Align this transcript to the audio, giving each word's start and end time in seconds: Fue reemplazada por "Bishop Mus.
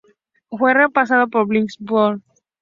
Fue 0.49 0.73
reemplazada 0.73 1.27
por 1.27 1.47
"Bishop 1.47 1.87
Mus. 1.87 2.21